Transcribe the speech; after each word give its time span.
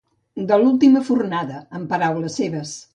“De 0.51 0.57
l’última 0.61 1.03
fornada”, 1.11 1.63
en 1.81 1.87
paraules 1.95 2.43
seves. 2.43 2.79